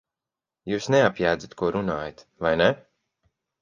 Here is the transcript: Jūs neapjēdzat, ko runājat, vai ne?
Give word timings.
Jūs 0.71 0.87
neapjēdzat, 0.95 1.55
ko 1.63 1.71
runājat, 1.79 2.27
vai 2.47 2.59
ne? 2.67 2.75